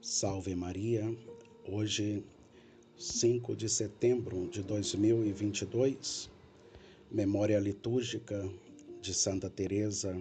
[0.00, 1.12] Salve Maria,
[1.66, 2.22] hoje
[2.96, 6.30] 5 de setembro de 2022,
[7.10, 8.48] memória litúrgica
[9.02, 10.16] de Santa Teresa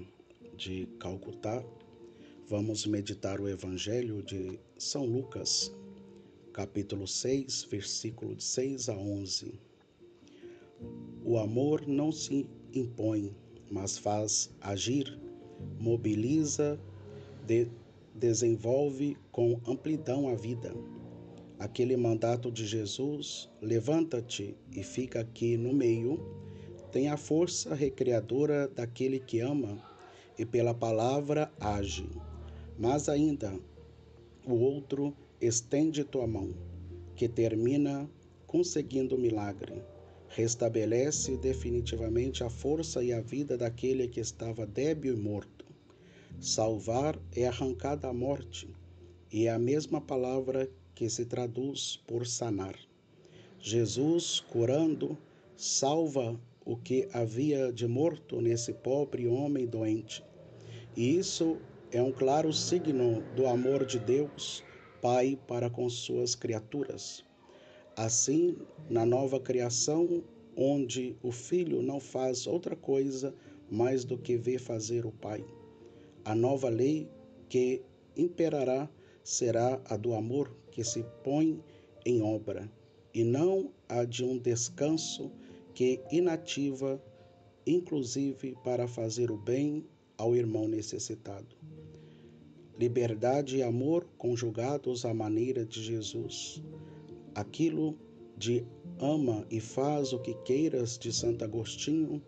[0.58, 1.64] de Calcutá.
[2.50, 5.72] Vamos meditar o Evangelho de São Lucas,
[6.52, 9.60] capítulo 6, versículo de 6 a 11.
[11.24, 13.32] O amor não se impõe,
[13.70, 15.20] mas faz agir,
[15.80, 16.80] mobiliza,
[17.46, 17.70] de
[18.18, 20.74] desenvolve com amplidão a vida.
[21.60, 26.20] Aquele mandato de Jesus, levanta-te e fica aqui no meio,
[26.92, 29.78] tem a força recreadora daquele que ama
[30.38, 32.10] e pela palavra age.
[32.78, 33.54] Mas ainda,
[34.46, 36.54] o outro estende tua mão,
[37.16, 38.10] que termina
[38.46, 39.82] conseguindo o milagre.
[40.30, 45.67] Restabelece definitivamente a força e a vida daquele que estava débil e morto
[46.40, 48.70] Salvar é arrancar da morte,
[49.32, 52.76] e é a mesma palavra que se traduz por sanar.
[53.60, 55.18] Jesus, curando,
[55.56, 60.24] salva o que havia de morto nesse pobre homem doente.
[60.96, 61.58] E isso
[61.92, 64.64] é um claro signo do amor de Deus,
[65.02, 67.26] Pai, para com suas criaturas.
[67.96, 68.56] Assim,
[68.88, 70.24] na nova criação,
[70.56, 73.34] onde o Filho não faz outra coisa
[73.72, 75.44] mais do que ver fazer o Pai.
[76.28, 77.10] A nova lei
[77.48, 77.82] que
[78.18, 78.90] imperará
[79.24, 81.58] será a do amor que se põe
[82.06, 82.70] em obra,
[83.14, 85.32] e não a de um descanso
[85.74, 87.02] que inativa,
[87.66, 89.86] inclusive para fazer o bem
[90.18, 91.56] ao irmão necessitado.
[92.78, 96.62] Liberdade e amor conjugados à maneira de Jesus.
[97.34, 97.98] Aquilo
[98.36, 98.66] de
[99.00, 102.22] ama e faz o que queiras de Santo Agostinho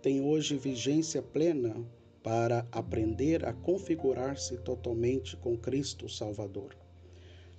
[0.00, 1.76] tem hoje vigência plena
[2.22, 6.76] para aprender a configurar-se totalmente com Cristo Salvador.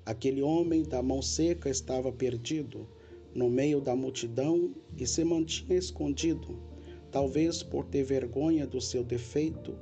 [0.06, 2.88] Aquele homem da mão seca estava perdido
[3.34, 6.59] no meio da multidão e se mantinha escondido,
[7.12, 9.75] talvez por ter vergonha do seu defeito.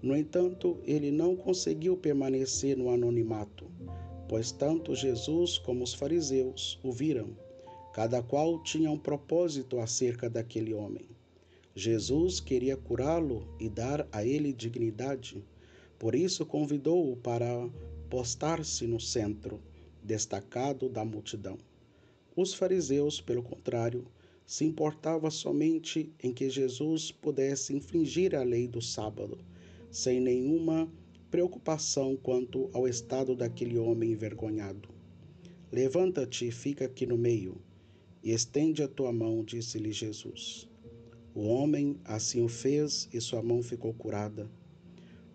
[0.00, 3.66] No entanto, ele não conseguiu permanecer no anonimato,
[4.28, 7.36] pois tanto Jesus como os fariseus o viram.
[7.92, 11.13] Cada qual tinha um propósito acerca daquele homem.
[11.76, 15.44] Jesus queria curá-lo e dar a ele dignidade.
[15.98, 17.68] Por isso convidou-o para
[18.08, 19.60] postar-se no centro,
[20.00, 21.58] destacado da multidão.
[22.36, 24.06] Os fariseus, pelo contrário,
[24.46, 29.38] se importavam somente em que Jesus pudesse infringir a lei do sábado,
[29.90, 30.88] sem nenhuma
[31.28, 34.88] preocupação quanto ao estado daquele homem envergonhado.
[35.72, 37.60] Levanta-te e fica aqui no meio,
[38.22, 40.68] e estende a tua mão, disse-lhe Jesus.
[41.34, 44.48] O homem assim o fez e sua mão ficou curada.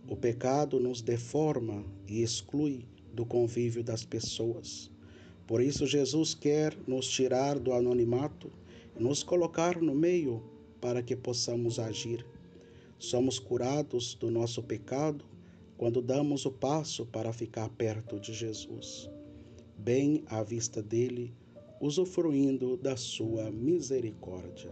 [0.08, 4.90] O pecado nos deforma e exclui do convívio das pessoas.
[5.46, 8.50] Por isso, Jesus quer nos tirar do anonimato
[8.98, 10.42] e nos colocar no meio
[10.80, 12.26] para que possamos agir.
[12.98, 15.26] Somos curados do nosso pecado
[15.78, 19.10] quando damos o passo para ficar perto de Jesus,
[19.78, 21.34] bem à vista dele,
[21.82, 24.72] usufruindo da sua misericórdia.